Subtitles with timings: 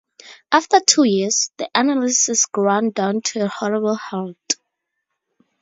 [0.51, 4.55] After two years, the analysis ground down to a horrible halt'.